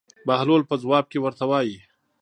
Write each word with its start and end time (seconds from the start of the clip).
بهلول 0.27 0.61
په 0.69 0.75
ځواب 0.83 1.05
کې 1.11 1.19
ورته 1.21 1.45
وایي. 1.49 1.77